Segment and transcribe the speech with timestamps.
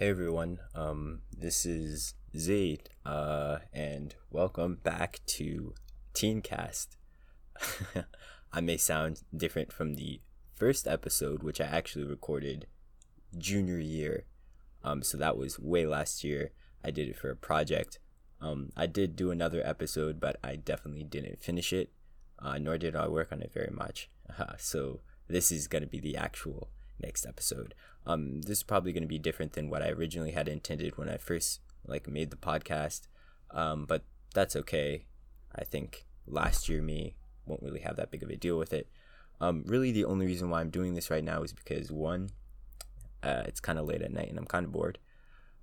[0.00, 5.74] Hey everyone, um, this is Zaid, uh, and welcome back to
[6.14, 6.96] Teencast.
[8.52, 10.22] I may sound different from the
[10.54, 12.66] first episode, which I actually recorded
[13.36, 14.24] junior year.
[14.82, 16.52] Um, so that was way last year.
[16.82, 17.98] I did it for a project.
[18.40, 21.92] Um, I did do another episode, but I definitely didn't finish it,
[22.38, 24.08] uh, nor did I work on it very much.
[24.38, 26.70] Uh, so this is gonna be the actual
[27.02, 27.74] next episode.
[28.06, 31.08] Um, this is probably going to be different than what I originally had intended when
[31.08, 33.02] I first like made the podcast.
[33.50, 34.04] Um, but
[34.34, 35.06] that's okay.
[35.54, 38.88] I think last year me won't really have that big of a deal with it.
[39.40, 42.30] Um, really, the only reason why I'm doing this right now is because one,
[43.22, 44.98] uh, it's kind of late at night and I'm kind of bored.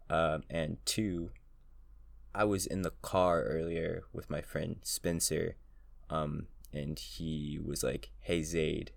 [0.10, 1.32] Uh, and two,
[2.34, 5.56] I was in the car earlier with my friend Spencer,
[6.10, 8.92] um, and he was like, "Hey Zaid,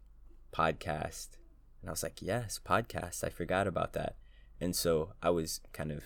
[0.53, 1.31] podcast,"
[1.81, 3.25] And I was like, yes, podcast.
[3.25, 4.17] I forgot about that.
[4.61, 6.05] And so I was kind of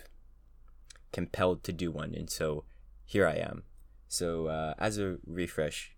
[1.11, 2.13] compelled to do one.
[2.13, 2.63] And so
[3.05, 3.63] here I am.
[4.07, 5.95] So uh, as a refresh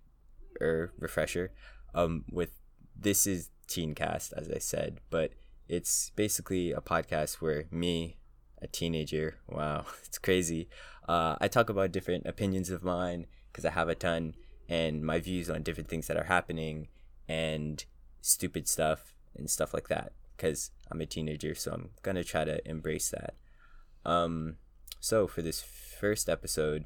[0.59, 1.51] or er, refresher,
[1.93, 2.51] um, with
[2.95, 5.31] this is Teencast, as I said, but
[5.67, 8.17] it's basically a podcast where me,
[8.61, 10.69] a teenager, wow, it's crazy.
[11.07, 14.35] Uh, I talk about different opinions of mine because I have a ton
[14.69, 16.87] and my views on different things that are happening
[17.27, 17.83] and
[18.21, 22.67] stupid stuff and stuff like that because I'm a teenager, so I'm gonna try to
[22.67, 23.35] embrace that.
[24.05, 24.57] Um,
[24.99, 26.85] so for this first episode,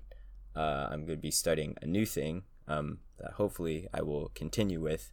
[0.55, 5.11] uh, I'm gonna be starting a new thing um, that hopefully I will continue with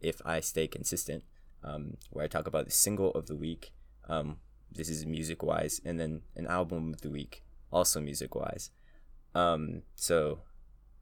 [0.00, 1.24] if I stay consistent.
[1.64, 3.72] Um, where I talk about the single of the week.
[4.08, 4.36] Um,
[4.70, 7.42] this is music wise, and then an album of the week,
[7.72, 8.70] also music wise.
[9.34, 10.40] Um, so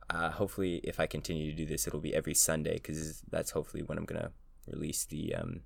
[0.09, 3.83] uh, hopefully, if I continue to do this, it'll be every Sunday because that's hopefully
[3.83, 4.31] when I'm gonna
[4.67, 5.61] release the um,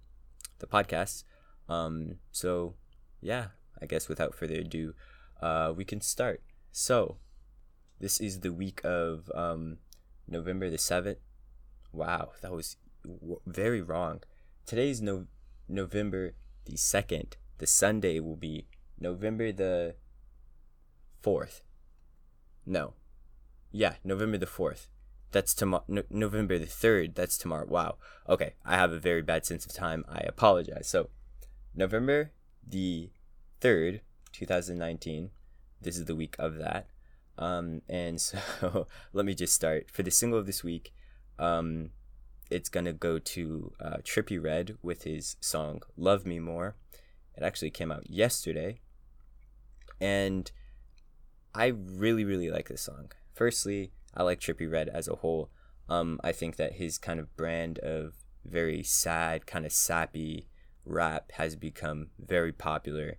[0.59, 1.25] the podcast.
[1.69, 2.75] Um, so
[3.20, 3.48] yeah,
[3.81, 4.95] I guess without further ado,
[5.41, 6.42] uh, we can start.
[6.73, 7.17] So
[8.01, 9.79] this is the week of um,
[10.27, 11.19] November the seventh.
[11.92, 14.23] Wow, that was w- very wrong.
[14.67, 15.27] Today's no
[15.69, 17.36] November the second.
[17.58, 18.67] The Sunday will be
[19.01, 19.96] November the
[21.20, 21.63] fourth.
[22.64, 22.95] No,
[23.73, 24.89] yeah, November the fourth.
[25.30, 25.84] That's tomorrow.
[25.89, 27.14] No- November the third.
[27.14, 27.66] That's tomorrow.
[27.66, 27.96] Wow.
[28.28, 30.05] Okay, I have a very bad sense of time.
[30.08, 30.89] I apologize.
[30.89, 31.11] So,
[31.74, 32.33] November
[32.66, 33.11] the
[33.61, 34.00] third,
[34.33, 35.30] two thousand nineteen.
[35.80, 36.89] This is the week of that.
[37.36, 40.92] Um, and so let me just start for the single of this week.
[41.39, 41.90] Um,
[42.50, 46.77] it's gonna go to uh, Trippie Redd with his song "Love Me More."
[47.36, 48.80] It actually came out yesterday,
[50.00, 50.50] and
[51.55, 53.12] I really, really like this song.
[53.34, 55.51] Firstly, I like Trippie Redd as a whole.
[55.89, 58.14] Um, I think that his kind of brand of
[58.45, 60.48] very sad, kind of sappy
[60.84, 63.18] rap has become very popular.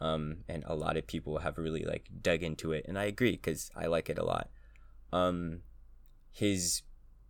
[0.00, 3.32] Um, and a lot of people have really like dug into it, and I agree
[3.32, 4.48] because I like it a lot.
[5.12, 5.60] Um,
[6.32, 6.82] his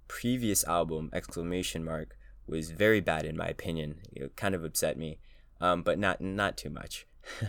[0.07, 2.17] previous album, exclamation mark,
[2.47, 3.97] was very bad in my opinion.
[4.13, 5.19] It kind of upset me,
[5.61, 7.09] um, but not not too much.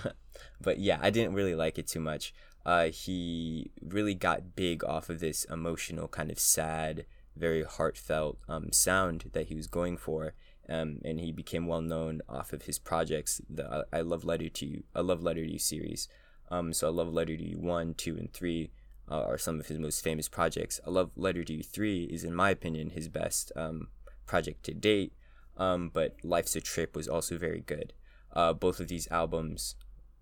[0.61, 2.33] but yeah, I didn't really like it too much
[2.65, 7.05] uh, he really got big off of this emotional, kind of sad,
[7.35, 10.33] very heartfelt um, sound that he was going for.
[10.69, 14.65] Um, and he became well known off of his projects, the A Love Letter to
[14.65, 16.07] You, A Love Letter to You series.
[16.49, 18.71] Um, so A Love Letter to You 1, 2, and 3
[19.09, 20.79] uh, are some of his most famous projects.
[20.85, 23.87] A Love Letter to You 3 is, in my opinion, his best um,
[24.27, 25.13] project to date.
[25.57, 27.93] Um, but Life's a Trip was also very good.
[28.33, 29.75] Uh, both of these albums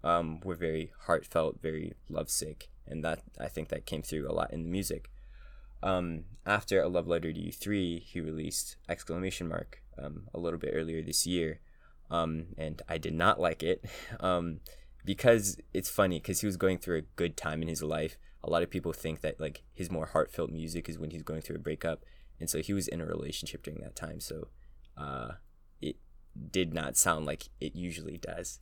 [0.03, 4.53] um, were very heartfelt, very lovesick, and that I think that came through a lot
[4.53, 5.09] in the music.
[5.81, 10.59] Um, after A Love Letter to You 3, he released exclamation mark um, a little
[10.59, 11.59] bit earlier this year,
[12.09, 13.85] um, and I did not like it
[14.19, 14.59] um,
[15.05, 18.17] because it's funny because he was going through a good time in his life.
[18.43, 21.41] A lot of people think that like his more heartfelt music is when he's going
[21.41, 22.03] through a breakup,
[22.39, 24.21] and so he was in a relationship during that time.
[24.21, 24.47] So
[24.97, 25.31] uh,
[25.81, 25.97] it
[26.51, 28.59] did not sound like it usually does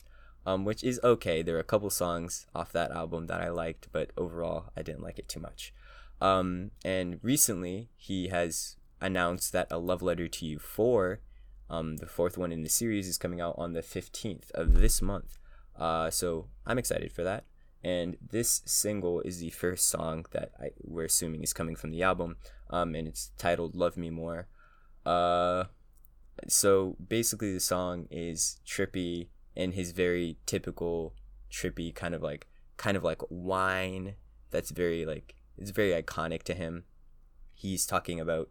[0.48, 1.42] um, which is okay.
[1.42, 5.02] There are a couple songs off that album that I liked, but overall, I didn't
[5.02, 5.74] like it too much.
[6.22, 11.20] Um, and recently, he has announced that A Love Letter to You 4,
[11.68, 15.02] um, the fourth one in the series, is coming out on the 15th of this
[15.02, 15.36] month.
[15.78, 17.44] Uh, so I'm excited for that.
[17.84, 22.02] And this single is the first song that I, we're assuming is coming from the
[22.02, 22.38] album,
[22.70, 24.48] um, and it's titled Love Me More.
[25.04, 25.64] Uh,
[26.48, 31.12] so basically, the song is trippy in his very typical
[31.50, 32.46] trippy kind of like
[32.76, 34.14] kind of like whine
[34.50, 36.84] that's very like it's very iconic to him.
[37.52, 38.48] He's talking about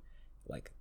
[0.47, 0.71] like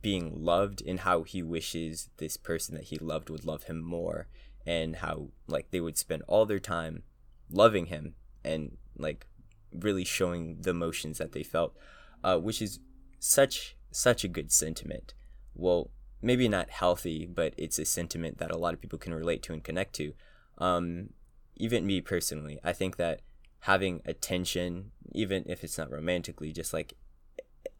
[0.00, 4.26] being loved and how he wishes this person that he loved would love him more
[4.66, 7.02] and how like they would spend all their time
[7.50, 9.26] loving him and like
[9.70, 11.76] really showing the emotions that they felt
[12.24, 12.78] uh, which is
[13.18, 15.12] such such a good sentiment
[15.54, 15.90] well
[16.22, 19.52] maybe not healthy but it's a sentiment that a lot of people can relate to
[19.52, 20.14] and connect to.
[20.58, 21.10] Um,
[21.56, 23.20] even me personally i think that
[23.60, 26.94] having attention even if it's not romantically just like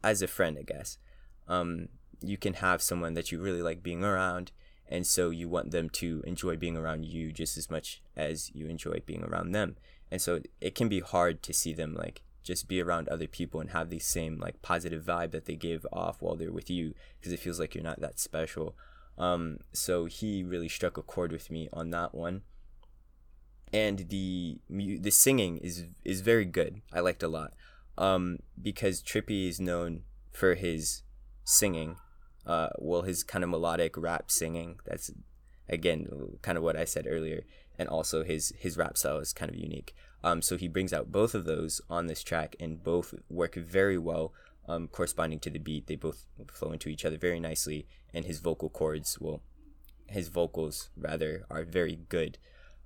[0.03, 0.99] as a friend i guess
[1.47, 1.89] um,
[2.21, 4.51] you can have someone that you really like being around
[4.87, 8.67] and so you want them to enjoy being around you just as much as you
[8.67, 9.77] enjoy being around them.
[10.11, 13.59] And so it can be hard to see them like just be around other people
[13.61, 16.93] and have the same like positive vibe that they give off while they're with you
[17.19, 18.75] because it feels like you're not that special.
[19.17, 22.41] Um, so he really struck a chord with me on that one.
[23.71, 26.81] And the the singing is is very good.
[26.91, 27.53] I liked a lot.
[27.97, 31.03] Um, because Trippie is known for his
[31.43, 31.97] singing
[32.45, 34.79] uh, well, his kind of melodic rap singing.
[34.85, 35.11] That's
[35.69, 36.07] again
[36.41, 37.43] kind of what I said earlier,
[37.77, 39.95] and also his his rap style is kind of unique.
[40.23, 43.97] Um, so he brings out both of those on this track, and both work very
[43.97, 44.33] well,
[44.67, 45.87] um, corresponding to the beat.
[45.87, 49.41] They both flow into each other very nicely, and his vocal cords, well,
[50.07, 52.37] his vocals rather, are very good.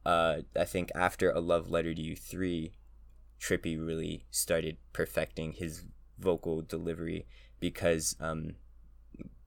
[0.05, 2.73] Uh, I think after a love letter to you three,
[3.39, 5.83] Trippie really started perfecting his
[6.17, 7.27] vocal delivery
[7.59, 8.55] because um,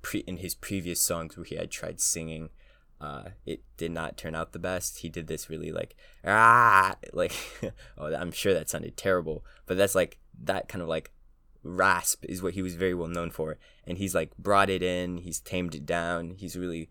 [0.02, 2.50] pre- in his previous songs where he had tried singing,
[3.00, 4.98] uh, it did not turn out the best.
[4.98, 7.32] He did this really like ah like
[7.98, 11.12] oh I'm sure that sounded terrible, but that's like that kind of like
[11.62, 15.18] rasp is what he was very well known for, and he's like brought it in.
[15.18, 16.34] He's tamed it down.
[16.38, 16.90] He's really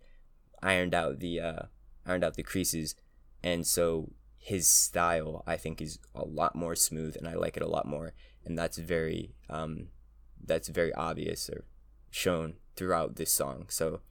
[0.62, 1.62] ironed out the uh,
[2.06, 2.96] ironed out the creases,
[3.44, 7.64] and so his style I think is a lot more smooth, and I like it
[7.64, 8.14] a lot more,
[8.46, 9.90] and that's very um,
[10.44, 11.66] that's very obvious or
[12.10, 13.66] shown throughout this song.
[13.70, 14.02] So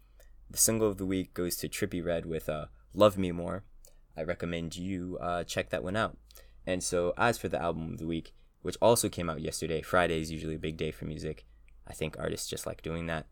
[0.50, 3.64] the single of the week goes to Trippie Redd with uh, Love Me More.
[4.16, 6.16] I recommend you uh, check that one out.
[6.66, 10.20] And so, as for the album of the week, which also came out yesterday, Friday
[10.20, 11.46] is usually a big day for music.
[11.86, 13.26] I think artists just like doing that.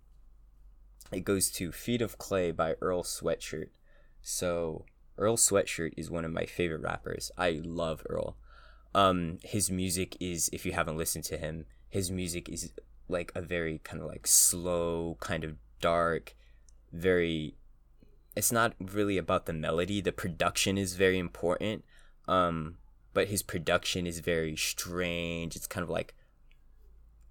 [1.12, 3.68] It goes to Feet of Clay by Earl Sweatshirt.
[4.22, 4.84] So,
[5.18, 7.30] Earl Sweatshirt is one of my favorite rappers.
[7.36, 8.36] I love Earl.
[8.94, 12.72] Um, his music is, if you haven't listened to him, his music is
[13.08, 16.34] like a very kind of like slow, kind of dark,
[16.92, 17.56] very
[18.36, 20.00] it's not really about the melody.
[20.00, 21.84] The production is very important.
[22.28, 22.76] Um,
[23.16, 25.56] but his production is very strange.
[25.56, 26.14] It's kind of like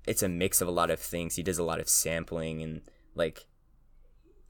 [0.07, 1.35] it's a mix of a lot of things.
[1.35, 2.81] He does a lot of sampling and
[3.13, 3.45] like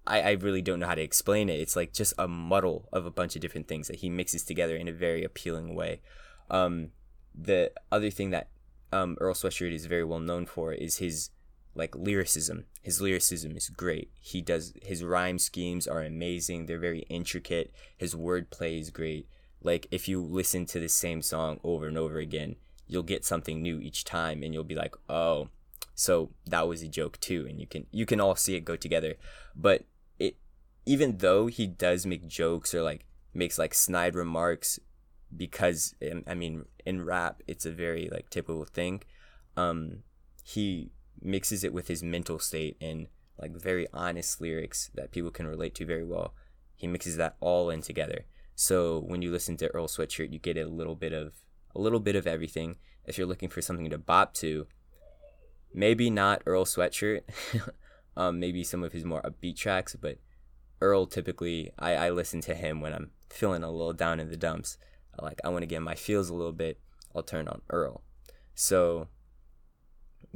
[0.08, 1.60] I, I really don't know how to explain it.
[1.60, 4.78] It's like just a muddle of a bunch of different things that he mixes together
[4.78, 6.00] in a very appealing way.
[6.50, 6.92] Um,
[7.38, 8.48] the other thing that
[8.94, 11.32] um, Earl Sweatshirt is very well known for is his
[11.76, 12.66] like lyricism.
[12.82, 14.12] His lyricism is great.
[14.20, 16.66] He does his rhyme schemes are amazing.
[16.66, 17.74] They're very intricate.
[17.98, 19.28] His wordplay is great.
[19.62, 22.56] Like if you listen to the same song over and over again,
[22.88, 25.50] you'll get something new each time and you'll be like, "Oh,
[25.94, 28.78] so that was a joke too." And you can you can all see it go
[28.78, 29.16] together.
[29.56, 29.84] But
[30.18, 30.38] it
[30.86, 34.80] even though he does make jokes or like makes like snide remarks
[35.36, 35.94] because
[36.26, 39.04] I mean in rap it's a very like typical thing.
[39.58, 40.04] Um,
[40.44, 40.92] he
[41.22, 43.08] mixes it with his mental state and
[43.40, 46.34] like very honest lyrics that people can relate to very well.
[46.76, 48.26] He mixes that all in together.
[48.56, 51.34] So when you listen to Earl Sweatshirt, you get a little bit of
[51.76, 52.78] a little bit of everything.
[53.06, 54.68] If you're looking for something to bop to,
[55.74, 57.22] maybe not Earl Sweatshirt,
[58.18, 60.18] um, maybe some of his more upbeat tracks, but
[60.82, 64.38] Earl typically I, I listen to him when I'm feeling a little down in the
[64.38, 64.78] dumps
[65.22, 66.80] like I want to get my feels a little bit,
[67.16, 68.02] I'll turn on Earl.
[68.54, 69.08] So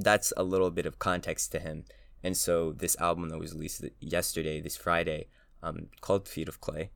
[0.04, 1.86] that's a little bit of context to him.
[2.24, 5.28] And so this album that was released yesterday, this Friday,
[5.62, 6.90] um, called Feet of Clay,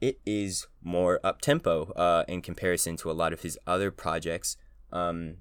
[0.00, 4.56] it is more up tempo uh, in comparison to a lot of his other projects.
[4.92, 5.36] Um,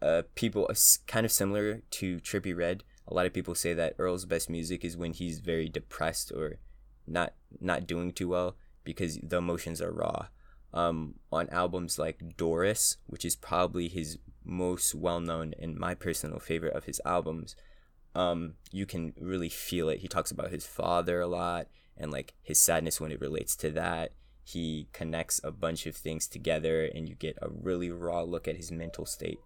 [0.00, 0.68] uh, people
[1.06, 2.84] kind of similar to Trippie Redd.
[3.08, 6.58] A lot of people say that Earl's best music is when he's very depressed or
[7.06, 10.26] not not doing too well because the emotions are raw
[10.74, 16.38] um, on albums like Doris, which is probably his most well known and my personal
[16.38, 17.56] favorite of his albums.
[18.14, 20.00] Um, you can really feel it.
[20.00, 23.70] He talks about his father a lot and like his sadness when it relates to
[23.70, 24.12] that.
[24.44, 28.56] He connects a bunch of things together and you get a really raw look at
[28.56, 29.38] his mental state.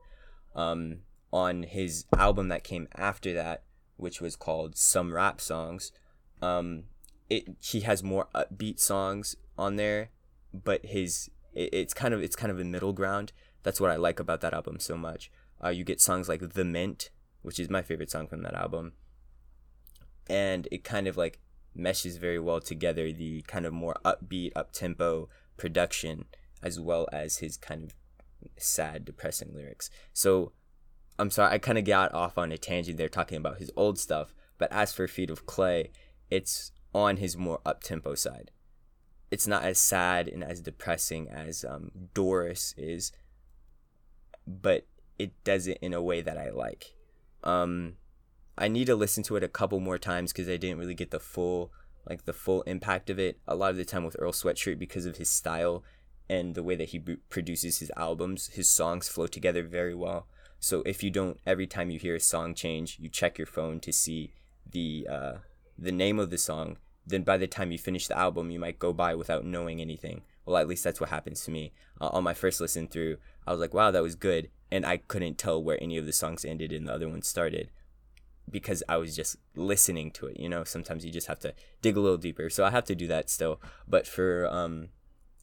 [0.54, 1.00] Um,
[1.32, 3.64] on his album that came after that,
[3.96, 5.92] which was called Some Rap Songs,
[6.40, 6.84] um,
[7.28, 10.10] it he has more upbeat songs on there
[10.64, 13.32] but his it, it's kind of it's kind of a middle ground.
[13.66, 15.28] That's what I like about that album so much.
[15.62, 17.10] Uh, you get songs like The Mint,
[17.42, 18.92] which is my favorite song from that album.
[20.28, 21.40] and it kind of like
[21.74, 26.26] meshes very well together the kind of more upbeat, up tempo production
[26.62, 27.94] as well as his kind of
[28.56, 29.90] sad, depressing lyrics.
[30.12, 30.52] So
[31.18, 33.98] I'm sorry, I kind of got off on a tangent there talking about his old
[33.98, 35.90] stuff, but as for Feet of Clay,
[36.30, 38.50] it's on his more up tempo side.
[39.30, 43.12] It's not as sad and as depressing as um, Doris is,
[44.46, 44.86] but
[45.18, 46.94] it does it in a way that I like.
[47.42, 47.96] Um,
[48.58, 51.10] I need to listen to it a couple more times because I didn't really get
[51.10, 51.72] the full
[52.08, 53.38] like the full impact of it.
[53.48, 55.82] A lot of the time with Earl Sweatshirt because of his style
[56.28, 60.26] and the way that he produces his albums, his songs flow together very well.
[60.58, 63.80] So if you don't every time you hear a song change, you check your phone
[63.80, 64.32] to see
[64.70, 65.32] the uh,
[65.78, 66.78] the name of the song.
[67.06, 70.22] Then by the time you finish the album, you might go by without knowing anything.
[70.44, 71.72] Well, at least that's what happens to me.
[72.00, 74.98] Uh, on my first listen through, I was like, "Wow, that was good," and I
[74.98, 77.70] couldn't tell where any of the songs ended and the other ones started
[78.50, 80.38] because I was just listening to it.
[80.38, 82.48] You know, sometimes you just have to dig a little deeper.
[82.50, 83.60] So I have to do that still.
[83.88, 84.88] But for um,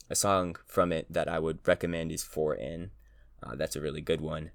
[0.10, 2.89] a song from it that I would recommend is 4N.
[3.41, 4.51] Uh, that's a really good one.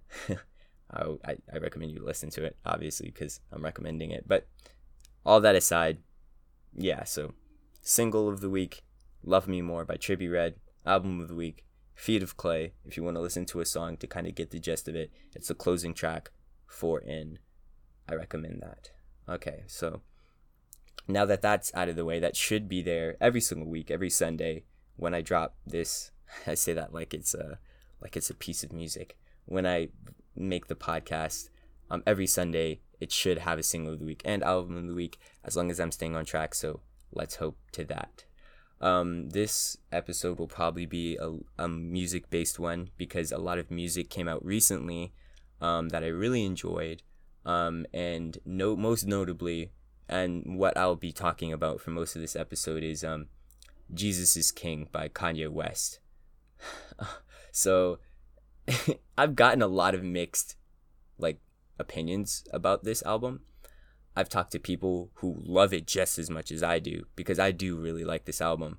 [0.90, 4.26] I, I, I recommend you listen to it, obviously, because I'm recommending it.
[4.26, 4.46] But
[5.26, 5.98] all that aside,
[6.74, 7.34] yeah, so
[7.82, 8.82] single of the week,
[9.22, 10.54] Love Me More by Trippie Redd,
[10.86, 11.64] Album of the week,
[11.98, 12.74] Feet of Clay.
[12.84, 14.94] If you want to listen to a song to kind of get the gist of
[14.94, 16.30] it, it's the closing track,
[16.70, 17.38] 4N.
[18.08, 18.90] I recommend that.
[19.28, 20.02] Okay, so
[21.08, 24.10] now that that's out of the way, that should be there every single week, every
[24.10, 24.62] Sunday
[24.94, 26.12] when I drop this.
[26.46, 27.58] I say that like it's a
[28.00, 29.18] like it's a piece of music.
[29.46, 29.88] When I
[30.36, 31.50] make the podcast,
[31.90, 34.94] um, every Sunday it should have a single of the week and album of the
[34.94, 36.54] week as long as I'm staying on track.
[36.54, 38.24] So let's hope to that.
[38.80, 43.70] Um, this episode will probably be a, a music based one because a lot of
[43.70, 45.12] music came out recently
[45.60, 47.02] um, that I really enjoyed.
[47.44, 49.72] Um, and no, most notably,
[50.08, 53.26] and what I'll be talking about for most of this episode is um,
[53.92, 55.98] Jesus is King by Kanye West.
[57.52, 57.98] so
[59.18, 60.56] I've gotten a lot of mixed
[61.18, 61.40] like
[61.78, 63.40] opinions about this album.
[64.18, 67.52] I've talked to people who love it just as much as I do because I
[67.52, 68.78] do really like this album.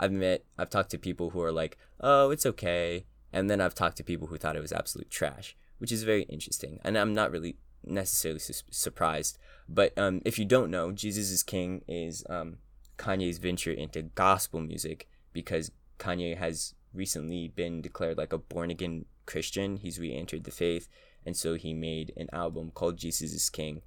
[0.00, 3.76] I've met I've talked to people who are like, "Oh, it's okay." And then I've
[3.76, 6.80] talked to people who thought it was absolute trash, which is very interesting.
[6.82, 9.38] And I'm not really necessarily su- surprised.
[9.68, 12.58] But um, if you don't know, Jesus is King is um,
[12.98, 15.70] Kanye's venture into gospel music because
[16.00, 19.76] Kanye has recently been declared like a born again Christian.
[19.76, 20.88] He's re entered the faith.
[21.24, 23.82] And so he made an album called Jesus is King.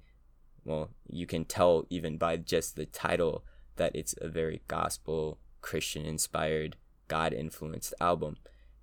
[0.64, 3.44] Well, you can tell even by just the title
[3.76, 6.76] that it's a very gospel, Christian inspired,
[7.08, 8.36] God influenced album.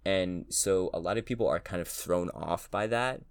[0.05, 3.21] And so a lot of people are kind of thrown off by that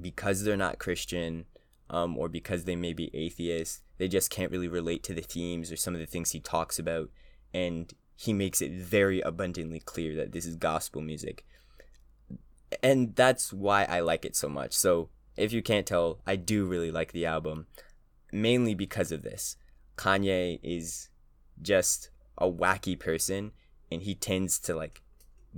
[0.00, 1.44] because they're not Christian
[1.90, 5.70] um, or because they may be atheists, they just can't really relate to the themes
[5.70, 7.10] or some of the things he talks about.
[7.52, 11.44] And he makes it very abundantly clear that this is gospel music.
[12.82, 14.72] And that's why I like it so much.
[14.72, 17.66] So, if you can't tell, I do really like the album,
[18.32, 19.56] mainly because of this.
[19.96, 21.08] Kanye is
[21.60, 23.52] just a wacky person,
[23.90, 25.02] and he tends to like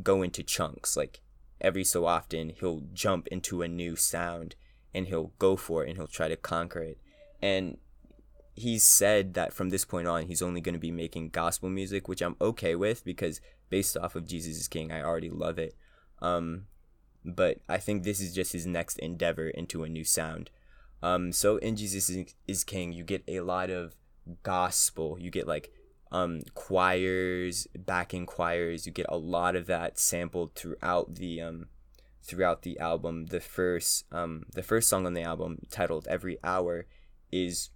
[0.02, 0.97] go into chunks.
[0.97, 1.21] Like,
[1.61, 4.54] every so often he'll jump into a new sound
[4.93, 6.99] and he'll go for it and he'll try to conquer it.
[7.43, 7.78] And
[8.54, 12.07] he's said that from this point on he's only going to be making gospel music,
[12.07, 13.40] which I'm okay with because
[13.71, 15.75] based off of Jesus is King, I already love it.
[16.21, 16.66] Um,
[17.25, 20.50] but I think this is just his next endeavor into a new sound.
[21.02, 22.11] Um, so in Jesus
[22.47, 23.95] is King, you get a lot of
[24.43, 25.19] gospel.
[25.19, 25.73] You get like
[26.11, 28.87] um, choirs, backing choirs.
[28.87, 31.66] You get a lot of that sampled throughout the um,
[32.23, 33.26] throughout the album.
[33.26, 36.87] The first um, the first song on the album, titled "Every Hour,"
[37.33, 37.71] is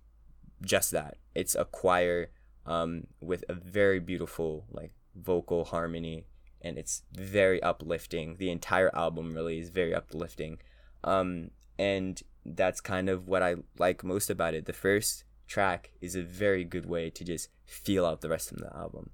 [0.63, 1.17] just that.
[1.35, 2.31] It's a choir
[2.67, 6.27] um, with a very beautiful like vocal harmony,
[6.63, 8.37] and it's very uplifting.
[8.37, 10.59] The entire album really is very uplifting,
[11.05, 14.67] um, and that's kind of what I like most about it.
[14.67, 18.59] The first track is a very good way to just feel out the rest of
[18.59, 19.11] the album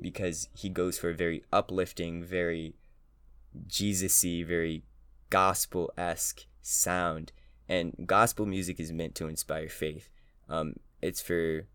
[0.00, 2.74] because he goes for a very uplifting, very
[3.66, 4.84] Jesus-y, very
[5.30, 7.32] gospel-esque sound.
[7.68, 10.08] And gospel music is meant to inspire faith.
[10.48, 11.66] Um, it's for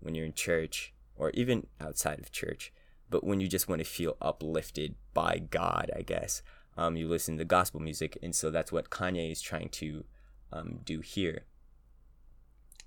[0.00, 2.72] when you're in church or even outside of church,
[3.12, 6.42] but when you just want to feel uplifted by God, I guess,
[6.76, 8.18] um, you listen to gospel music.
[8.22, 10.04] And so that's what Kanye is trying to
[10.52, 11.44] um, do here.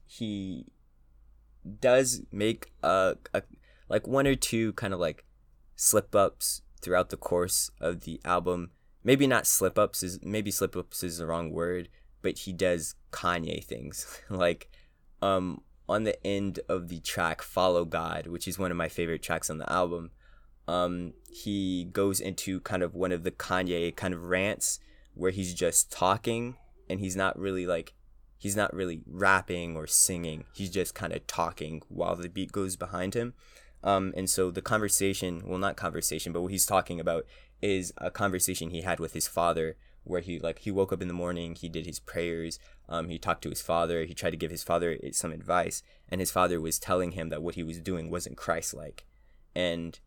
[0.08, 0.66] He
[1.80, 3.44] does make a, a
[3.88, 5.26] like one or two kind of like
[5.76, 8.72] slip ups throughout the course of the album.
[9.04, 11.90] Maybe not slip ups is maybe slip ups is the wrong word,
[12.22, 14.70] but he does Kanye things like
[15.22, 19.22] um, on the end of the track "Follow God," which is one of my favorite
[19.22, 20.12] tracks on the album,
[20.68, 24.80] um, he goes into kind of one of the Kanye kind of rants
[25.14, 26.58] where he's just talking
[26.90, 27.94] and he's not really like
[28.38, 30.44] he's not really rapping or singing.
[30.54, 33.34] He's just kind of talking while the beat goes behind him.
[33.84, 37.26] Um, and so the conversation, well, not conversation, but what he's talking about
[37.62, 41.08] is a conversation he had with his father, where he like he woke up in
[41.08, 44.38] the morning, he did his prayers, um, he talked to his father, he tried to
[44.38, 47.80] give his father some advice, and his father was telling him that what he was
[47.80, 49.06] doing wasn't Christ-like,
[49.56, 50.00] and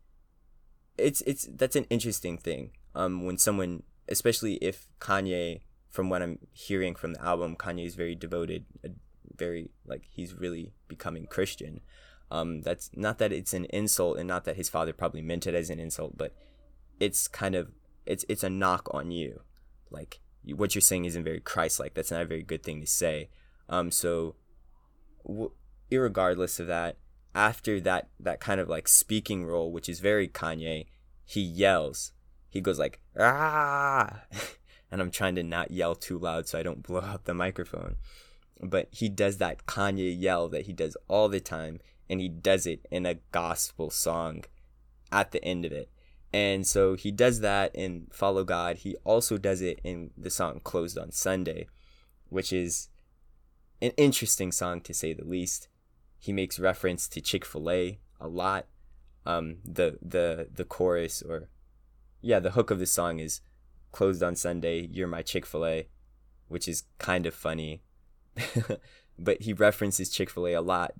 [0.99, 2.71] it's it's that's an interesting thing.
[2.95, 7.95] Um, when someone, especially if Kanye, from what I'm hearing from the album, Kanye is
[7.95, 8.65] very devoted,
[9.35, 11.81] very like he's really becoming Christian.
[12.31, 15.55] Um, that's not that it's an insult, and not that his father probably meant it
[15.55, 16.33] as an insult, but
[16.99, 17.71] it's kind of
[18.05, 19.41] it's it's a knock on you,
[19.89, 20.19] like
[20.55, 21.93] what you're saying isn't very Christ-like.
[21.93, 23.29] That's not a very good thing to say.
[23.67, 24.35] Um, so,
[25.25, 25.51] w-
[25.91, 26.97] irregardless of that,
[27.35, 30.87] after that that kind of like speaking role, which is very Kanye,
[31.25, 32.11] he yells.
[32.49, 34.21] He goes like ah,
[34.91, 37.95] and I'm trying to not yell too loud so I don't blow out the microphone.
[38.61, 42.65] But he does that Kanye yell that he does all the time, and he does
[42.65, 44.43] it in a gospel song
[45.11, 45.89] at the end of it.
[46.31, 48.77] And so he does that in Follow God.
[48.77, 51.67] He also does it in the song Closed on Sunday,
[52.29, 52.89] which is
[53.81, 55.68] an interesting song to say the least.
[56.19, 58.67] He makes reference to Chick fil A lot.
[59.25, 61.49] Um, the, the, the chorus, or
[62.21, 63.41] yeah, the hook of the song is
[63.91, 65.87] Closed on Sunday, You're My Chick fil A,
[66.47, 67.81] which is kind of funny.
[69.19, 70.93] but he references Chick fil A lot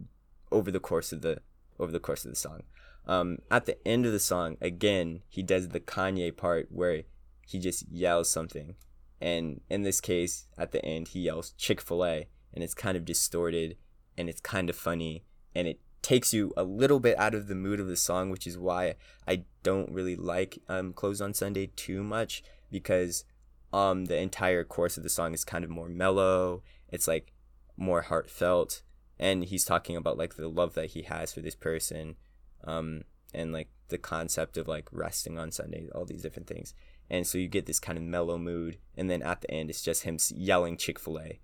[0.51, 1.39] over the course of the
[1.79, 2.63] over the course of the song.
[3.05, 7.03] Um, at the end of the song, again, he does the Kanye part where
[7.47, 8.75] he just yells something,
[9.21, 12.95] and in this case, at the end, he yells Chick Fil A, and it's kind
[12.95, 13.77] of distorted,
[14.19, 15.23] and it's kind of funny,
[15.55, 18.45] and it takes you a little bit out of the mood of the song, which
[18.45, 18.95] is why
[19.27, 23.25] I don't really like um, "Closed on Sunday" too much because
[23.71, 26.61] um the entire course of the song is kind of more mellow.
[26.91, 27.33] It's like
[27.77, 28.81] more heartfelt
[29.19, 32.15] and he's talking about like the love that he has for this person
[32.63, 36.73] um, and like the concept of like resting on sunday all these different things
[37.09, 39.81] and so you get this kind of mellow mood and then at the end it's
[39.81, 41.39] just him yelling chick-fil-a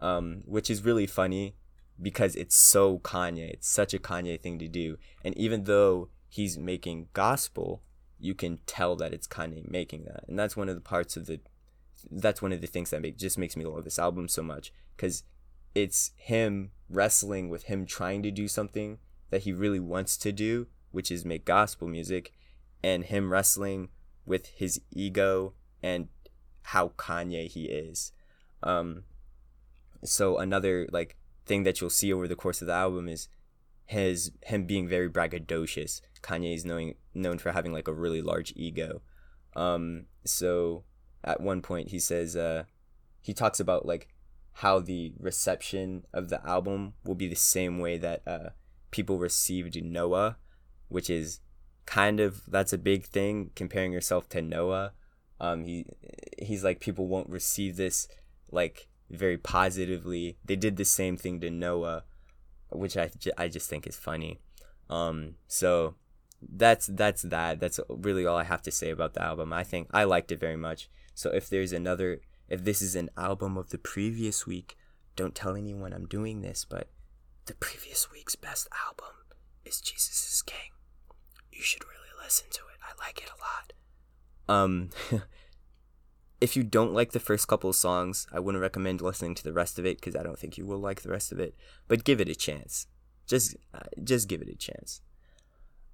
[0.00, 1.56] um, which is really funny
[2.00, 6.58] because it's so kanye it's such a kanye thing to do and even though he's
[6.58, 7.82] making gospel
[8.20, 11.26] you can tell that it's kanye making that and that's one of the parts of
[11.26, 11.40] the
[12.10, 14.72] that's one of the things that make, just makes me love this album so much
[14.96, 15.24] because
[15.74, 18.98] it's him wrestling with him trying to do something
[19.30, 22.32] that he really wants to do, which is make gospel music,
[22.82, 23.88] and him wrestling
[24.24, 26.08] with his ego and
[26.62, 28.12] how Kanye he is.
[28.62, 29.04] Um,
[30.04, 31.16] so another like
[31.48, 33.28] thing that you'll see over the course of the album is
[33.86, 36.00] his him being very braggadocious.
[36.22, 39.00] Kanye is knowing known for having like a really large ego.
[39.56, 40.84] Um, so
[41.24, 42.64] at one point he says uh,
[43.20, 44.08] he talks about like
[44.52, 48.50] how the reception of the album will be the same way that uh,
[48.90, 50.36] people received Noah,
[50.88, 51.40] which is
[51.86, 54.92] kind of that's a big thing comparing yourself to Noah.
[55.40, 55.86] Um, he
[56.38, 58.08] he's like people won't receive this
[58.50, 60.36] like very positively.
[60.44, 62.04] They did the same thing to Noah,
[62.70, 64.40] which I I just think is funny.
[64.90, 65.94] Um, so
[66.42, 67.60] that's that's that.
[67.60, 69.52] That's really all I have to say about the album.
[69.52, 70.88] I think I liked it very much.
[71.14, 74.76] So if there's another if this is an album of the previous week,
[75.16, 76.88] don't tell anyone I'm doing this, but
[77.46, 79.14] the previous week's best album
[79.64, 80.72] is Jesus is King.
[81.52, 82.78] You should really listen to it.
[82.82, 84.60] I like it a lot.
[84.62, 84.90] Um
[86.40, 89.52] if you don't like the first couple of songs, I wouldn't recommend listening to the
[89.52, 91.54] rest of it cuz I don't think you will like the rest of it,
[91.88, 92.86] but give it a chance.
[93.26, 95.00] Just uh, just give it a chance.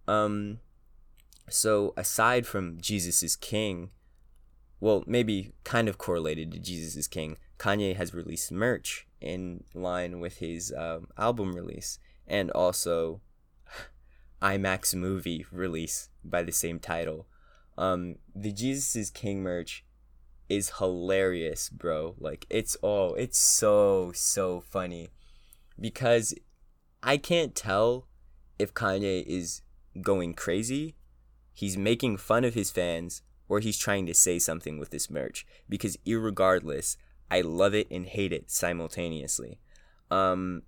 [0.06, 0.60] Um
[1.48, 3.90] so aside from Jesus is King,
[4.80, 10.20] well, maybe kind of correlated to Jesus is King, Kanye has released merch in line
[10.20, 13.20] with his um, album release and also
[14.42, 17.26] IMAX movie release by the same title.
[17.76, 19.84] Um, the Jesus is King merch
[20.48, 22.14] is hilarious, bro.
[22.18, 25.10] Like it's oh, it's so so funny
[25.80, 26.34] because
[27.02, 28.06] I can't tell
[28.58, 29.62] if Kanye is
[30.00, 30.96] going crazy.
[31.52, 35.46] He's making fun of his fans or he's trying to say something with this merch
[35.68, 36.96] because irregardless
[37.30, 39.58] i love it and hate it simultaneously
[40.10, 40.62] um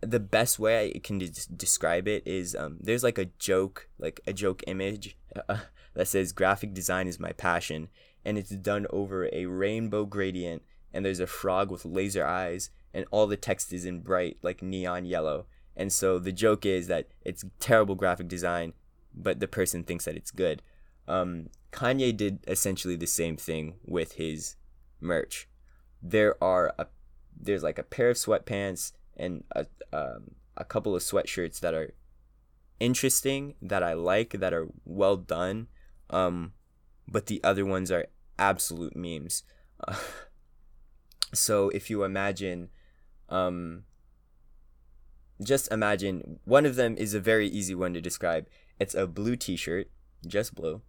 [0.00, 4.20] the best way i can de- describe it is um there's like a joke like
[4.26, 5.16] a joke image
[5.48, 5.58] uh,
[5.94, 7.88] that says graphic design is my passion
[8.24, 13.04] and it's done over a rainbow gradient and there's a frog with laser eyes and
[13.10, 15.46] all the text is in bright like neon yellow.
[15.76, 18.72] And so the joke is that it's terrible graphic design,
[19.12, 20.62] but the person thinks that it's good.
[21.08, 24.54] Um, Kanye did essentially the same thing with his
[25.00, 25.48] merch.
[26.00, 26.86] There are a
[27.36, 31.94] there's like a pair of sweatpants and a um, a couple of sweatshirts that are
[32.78, 35.66] interesting that I like that are well done.
[36.10, 36.52] Um,
[37.08, 38.06] but the other ones are
[38.38, 39.42] absolute memes.
[41.34, 42.68] So if you imagine,
[43.28, 43.84] um,
[45.42, 48.46] just imagine one of them is a very easy one to describe.
[48.78, 49.90] It's a blue T-shirt,
[50.26, 50.82] just blue.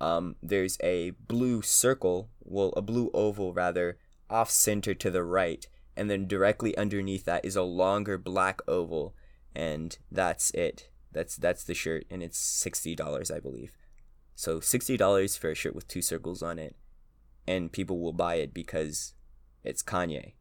[0.00, 5.66] Um, there's a blue circle, well, a blue oval rather, off center to the right,
[5.96, 9.14] and then directly underneath that is a longer black oval,
[9.54, 10.90] and that's it.
[11.12, 13.72] That's that's the shirt, and it's sixty dollars, I believe.
[14.34, 16.76] So sixty dollars for a shirt with two circles on it,
[17.46, 19.14] and people will buy it because
[19.64, 20.32] it's Kanye,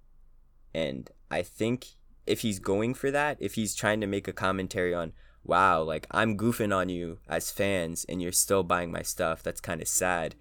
[0.74, 4.94] and I think if he's going for that, if he's trying to make a commentary
[4.94, 5.14] on,
[5.44, 9.62] wow, like I'm goofing on you as fans, and you're still buying my stuff, that's
[9.62, 10.36] kind of sad.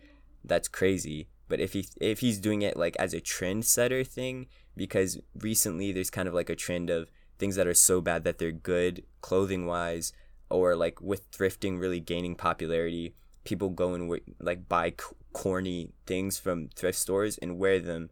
[0.45, 1.29] That's crazy.
[1.49, 4.47] But if he if he's doing it like as a trendsetter thing,
[4.77, 8.39] because recently there's kind of like a trend of things that are so bad that
[8.39, 10.13] they're good clothing wise,
[10.51, 14.93] or like with thrifting really gaining popularity, people go and like buy
[15.35, 18.09] corny things from thrift stores and wear them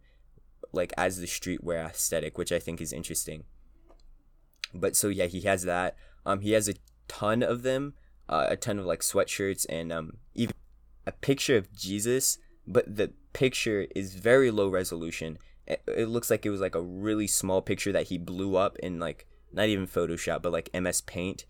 [0.72, 3.44] like as the streetwear aesthetic, which I think is interesting.
[4.74, 5.96] But so yeah, he has that.
[6.26, 6.74] Um, he has a
[7.08, 7.94] ton of them,
[8.28, 10.54] uh, a ton of like sweatshirts and um even
[11.06, 15.38] a picture of Jesus, but the picture is very low resolution.
[15.66, 18.76] It, it looks like it was like a really small picture that he blew up
[18.78, 21.44] in like not even Photoshop, but like MS Paint,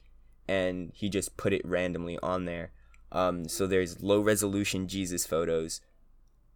[0.48, 2.72] and he just put it randomly on there.
[3.12, 5.80] Um, so there's low resolution Jesus photos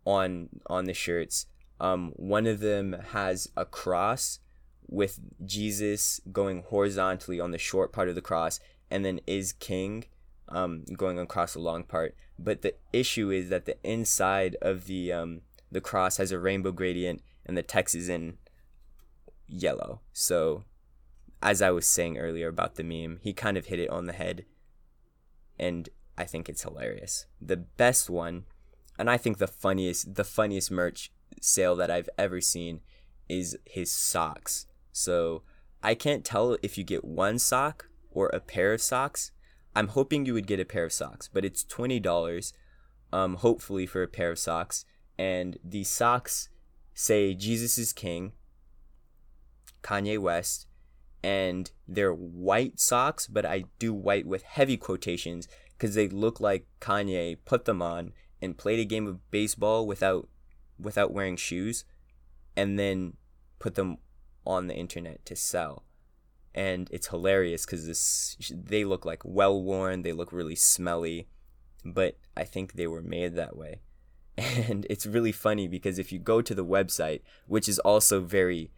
[0.05, 1.47] on on the shirts.
[1.79, 4.41] Um, one of them has a cross
[4.89, 8.59] with Jesus going horizontally on the short part of the cross,
[8.91, 10.05] and then is King
[10.49, 12.15] um, going across the long part.
[12.39, 16.73] But the issue is that the inside of the um, the cross has a rainbow
[16.73, 18.39] gradient, and the text is in
[19.47, 20.01] yellow.
[20.13, 20.65] So,
[21.43, 24.13] as I was saying earlier about the meme, he kind of hit it on the
[24.13, 24.45] head,
[25.59, 25.89] and
[26.19, 27.27] I think it's hilarious.
[27.41, 28.45] The best one,
[28.99, 32.81] and I think the funniest, the funniest merch sale that I've ever seen
[33.29, 34.67] is his socks.
[34.93, 35.43] So
[35.83, 39.33] I can't tell if you get one sock or a pair of socks.
[39.75, 42.55] I'm hoping you would get a pair of socks, but it's twenty dollars,
[43.13, 44.87] um, hopefully for a pair of socks.
[45.19, 46.49] And the socks
[46.95, 48.33] say Jesus is King,
[49.83, 50.67] Kanye West,
[51.23, 56.67] and they're white socks, but I do white with heavy quotations because they look like
[56.81, 60.29] Kanye put them on and played a game of baseball without
[60.79, 61.85] without wearing shoes
[62.57, 63.15] and then
[63.59, 63.99] put them
[64.47, 65.85] on the internet to sell.
[66.55, 71.29] And it's hilarious because this they look like well worn they look really smelly
[71.85, 73.81] but i think they were made that way.
[74.39, 78.71] And it's really funny because if you go to the website which is also very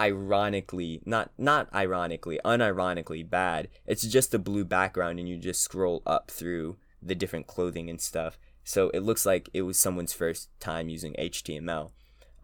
[0.00, 3.68] ironically not not ironically unironically bad.
[3.86, 8.00] It's just a blue background and you just scroll up through the different clothing and
[8.00, 8.38] stuff.
[8.64, 11.90] So it looks like it was someone's first time using html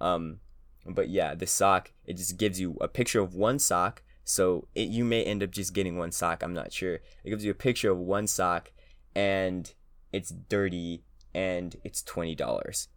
[0.00, 0.40] um,
[0.84, 4.02] but yeah the sock it just gives you a picture of one sock.
[4.24, 6.94] So it, you may end up just getting one sock i'm not sure.
[7.24, 8.72] It gives you a picture of one sock
[9.14, 9.72] and
[10.12, 12.88] it's dirty and it's $20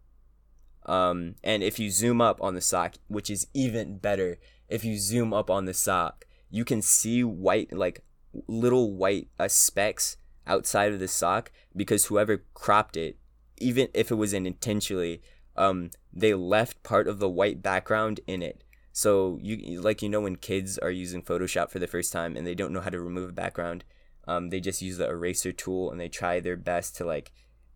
[0.91, 4.97] um, and if you zoom up on the sock, which is even better, if you
[4.97, 8.03] zoom up on the sock, you can see white, like
[8.45, 13.17] little white uh, specks outside of the sock because whoever cropped it,
[13.57, 15.21] even if it was intentionally,
[15.55, 18.61] um, they left part of the white background in it.
[18.91, 22.45] So you like you know when kids are using Photoshop for the first time and
[22.45, 23.85] they don't know how to remove a background,
[24.27, 27.31] um, they just use the eraser tool and they try their best to like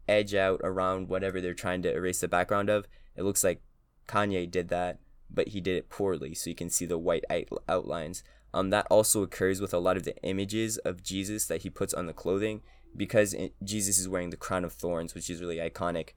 [0.05, 2.85] edge out around whatever they're trying to erase the background of.
[3.15, 3.61] It looks like
[4.07, 4.99] Kanye did that,
[5.29, 7.23] but he did it poorly, so you can see the white
[7.67, 8.23] outlines.
[8.53, 11.93] Um, that also occurs with a lot of the images of Jesus that he puts
[11.93, 12.61] on the clothing
[12.95, 16.11] because it, Jesus is wearing the crown of thorns, which is really iconic.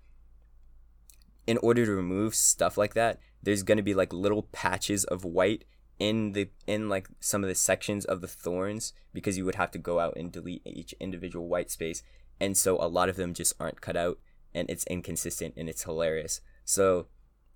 [1.47, 5.65] In order to remove stuff like that, there's gonna be like little patches of white
[5.99, 9.71] in the in like some of the sections of the thorns because you would have
[9.73, 12.03] to go out and delete each individual white space
[12.41, 14.19] and so a lot of them just aren't cut out
[14.55, 17.07] and it's inconsistent and it's hilarious so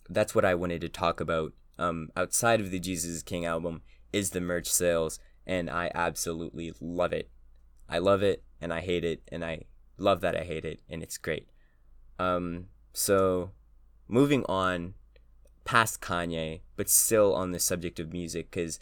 [0.09, 1.53] that's what i wanted to talk about.
[1.79, 7.13] Um, outside of the jesus king album is the merch sales and i absolutely love
[7.13, 7.31] it.
[7.89, 9.65] I love it and i hate it and i
[9.99, 11.49] love that i hate it and it's great.
[12.19, 13.51] Um, so
[14.09, 14.95] moving on
[15.65, 18.79] past Kanye, but still on the subject of music because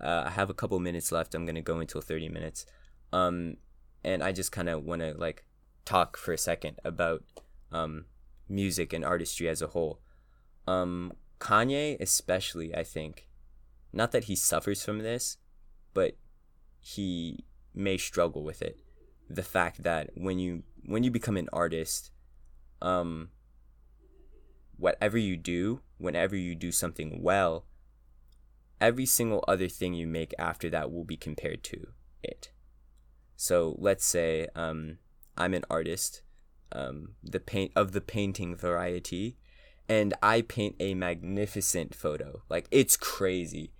[0.00, 1.34] uh, I have a couple minutes left.
[1.34, 2.64] I'm gonna go until 30 minutes,
[3.12, 3.56] um,
[4.02, 5.44] and I just kind of want to like
[5.84, 7.22] talk for a second about
[7.70, 8.06] um,
[8.48, 10.00] music and artistry as a whole.
[10.66, 13.28] Um, Kanye, especially, I think,
[13.92, 15.38] not that he suffers from this,
[15.92, 16.16] but
[16.80, 18.78] he may struggle with it.
[19.28, 22.10] The fact that when you when you become an artist,
[22.82, 23.30] um,
[24.76, 27.64] whatever you do, whenever you do something well,
[28.80, 31.88] every single other thing you make after that will be compared to
[32.22, 32.50] it.
[33.36, 34.98] So let's say um,
[35.36, 36.22] I'm an artist,
[36.74, 39.36] um, the paint of the painting variety,
[39.88, 42.42] and I paint a magnificent photo.
[42.48, 43.72] Like it's crazy.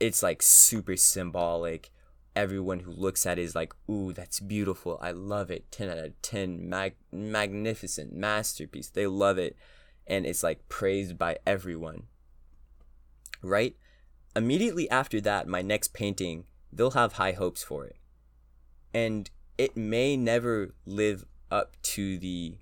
[0.00, 1.90] It's like super symbolic.
[2.36, 4.98] Everyone who looks at it is like, "Ooh, that's beautiful.
[5.02, 5.70] I love it.
[5.72, 6.68] 10 out of 10.
[6.68, 9.56] Mag- magnificent masterpiece." They love it
[10.08, 12.04] and it's like praised by everyone.
[13.42, 13.76] Right?
[14.34, 17.96] Immediately after that, my next painting, they'll have high hopes for it.
[18.92, 22.56] And it may never live up to the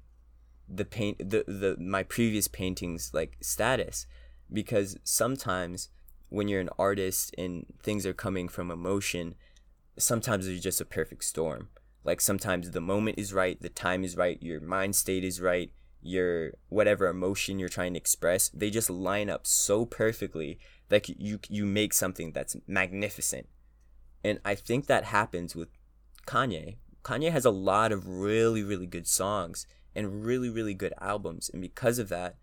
[0.68, 4.06] the paint the, the my previous paintings like status.
[4.52, 5.88] Because sometimes
[6.28, 9.34] when you're an artist and things are coming from emotion
[9.98, 11.68] sometimes there's just a perfect storm.
[12.04, 15.72] Like sometimes the moment is right the time is right your mind state is right
[16.02, 21.40] your whatever emotion you're trying to express they just line up so perfectly that you
[21.48, 23.48] you make something that's magnificent.
[24.22, 25.68] And i think that happens with
[26.26, 31.48] kanye kanye has a lot of really really good songs and really really good albums
[31.52, 32.36] and because of that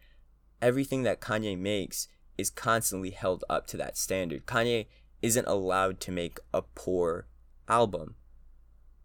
[0.62, 4.46] everything that kanye makes is constantly held up to that standard.
[4.46, 4.88] Kanye
[5.22, 7.28] isn't allowed to make a poor
[7.68, 8.16] album.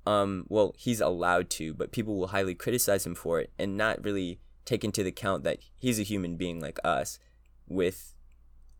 [0.07, 4.03] Um well he's allowed to but people will highly criticize him for it and not
[4.03, 7.18] really take into account that he's a human being like us
[7.66, 8.14] with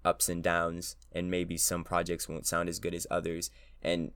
[0.05, 3.51] ups and downs and maybe some projects won't sound as good as others.
[3.83, 4.12] And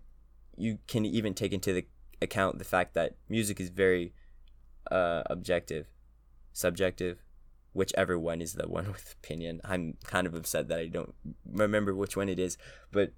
[0.57, 1.87] you can even take into the
[2.23, 4.13] account the fact that music is very
[4.91, 5.87] uh, objective
[6.53, 7.23] subjective
[7.73, 11.15] whichever one is the one with opinion i'm kind of upset that i don't
[11.47, 12.57] remember which one it is
[12.91, 13.13] but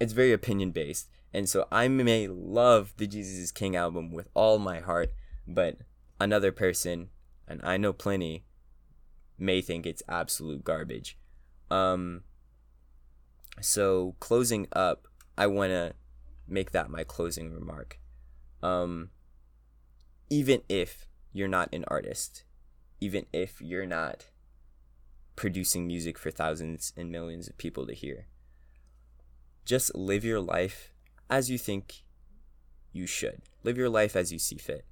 [0.00, 4.28] it's very opinion based and so i may love the jesus is king album with
[4.34, 5.12] all my heart
[5.46, 5.78] but
[6.20, 7.08] another person
[7.48, 8.44] and I know plenty,
[9.38, 11.18] may think it's absolute garbage.
[11.70, 12.22] Um,
[13.60, 15.06] so closing up,
[15.38, 15.94] I want to
[16.48, 17.98] make that my closing remark.
[18.66, 19.10] Um,
[20.30, 22.44] even if you're not an artist,
[23.00, 24.26] even if you're not
[25.36, 28.26] producing music for thousands and millions of people to hear,
[29.64, 30.92] just live your life
[31.28, 32.02] as you think
[32.92, 33.42] you should.
[33.62, 34.84] Live your life as you see fit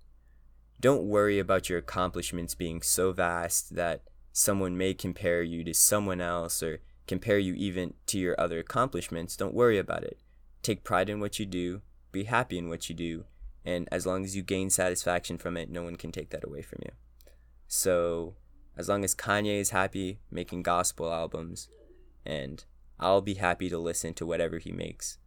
[0.84, 6.20] don't worry about your accomplishments being so vast that someone may compare you to someone
[6.20, 9.34] else or compare you even to your other accomplishments.
[9.34, 10.18] Don't worry about it.
[10.62, 11.80] Take pride in what you do,
[12.12, 13.24] be happy in what you do,
[13.64, 16.62] and as long as you gain satisfaction from it, no one can take that away
[16.62, 16.92] from you.
[17.66, 18.34] So,
[18.76, 21.68] as long as Kanye is happy making gospel albums,
[22.26, 22.64] and
[22.98, 25.18] I'll be happy to listen to whatever he makes,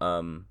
[0.00, 0.46] um,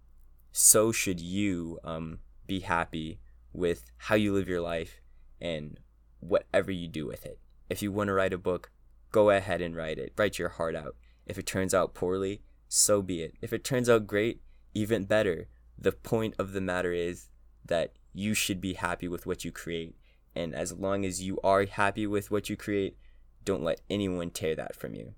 [0.52, 3.20] so should you um, be happy
[3.54, 5.02] with how you live your life
[5.40, 5.80] and
[6.20, 7.40] whatever you do with it.
[7.70, 8.72] If you want to write a book,
[9.12, 10.14] go ahead and write it.
[10.18, 10.96] Write your heart out.
[11.26, 13.36] If it turns out poorly, so be it.
[13.42, 14.42] If it turns out great,
[14.74, 15.48] even better.
[15.84, 17.30] The point of the matter is
[17.66, 19.96] that you should be happy with what you create.
[20.36, 22.98] And as long as you are happy with what you create,
[23.46, 25.14] don't let anyone tear that from you.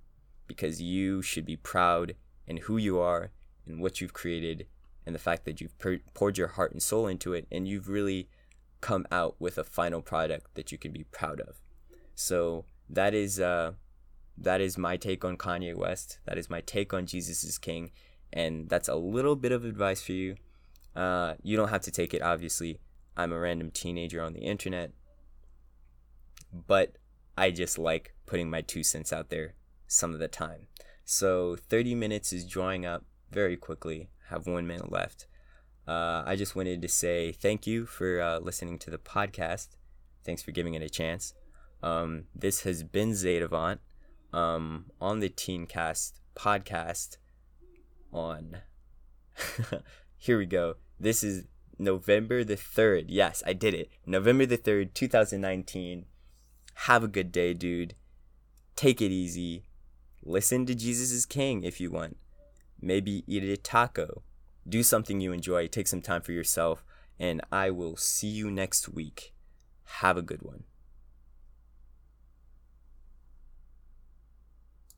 [0.48, 2.16] Because you should be proud
[2.48, 3.32] in who you are
[3.66, 4.68] and what you've created
[5.06, 5.78] and the fact that you've
[6.14, 8.28] poured your heart and soul into it and you've really
[8.82, 11.62] come out with a final product that you can be proud of.
[12.16, 13.74] So that is uh,
[14.38, 16.20] that is my take on Kanye West.
[16.26, 17.92] That is my take on Jesus is King,
[18.32, 20.36] and that's a little bit of advice for you.
[20.96, 22.80] Uh, you don't have to take it, obviously.
[23.18, 24.92] I'm a random teenager on the internet,
[26.52, 26.98] but
[27.38, 29.56] I just like putting my two cents out there
[29.88, 30.68] some of the time.
[31.06, 35.28] So 30 minutes is drawing up very quickly have one minute left.
[35.88, 39.70] Uh, I just wanted to say thank you for uh, listening to the podcast.
[40.24, 41.34] Thanks for giving it a chance.
[41.84, 43.80] Um, this has been Zadavant
[44.34, 47.18] um, on the Teencast podcast.
[48.12, 48.58] On
[50.18, 50.76] here we go.
[51.00, 51.46] This is
[51.78, 53.06] November the 3rd.
[53.10, 53.90] Yes, I did it.
[54.06, 56.06] November the 3rd, 2019.
[56.76, 57.96] Have a good day, dude.
[58.76, 59.66] Take it easy.
[60.24, 62.18] Listen to Jesus is King if you want.
[62.82, 64.24] Maybe eat a taco.
[64.68, 65.68] Do something you enjoy.
[65.68, 66.84] Take some time for yourself.
[67.20, 69.34] And I will see you next week.
[69.86, 70.64] Have a good one.